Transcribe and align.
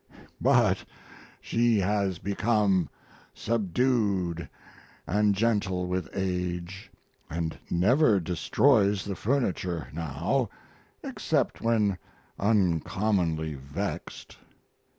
But 0.41 0.83
she 1.41 1.77
has 1.77 2.17
become 2.17 2.89
subdued 3.35 4.49
and 5.05 5.35
gentle 5.35 5.85
with 5.85 6.09
age 6.15 6.89
and 7.29 7.55
never 7.69 8.19
destroys 8.19 9.05
the 9.05 9.15
furniture 9.15 9.89
now, 9.93 10.49
except 11.03 11.61
when 11.61 11.99
uncommonly 12.39 13.53
vexed. 13.53 14.37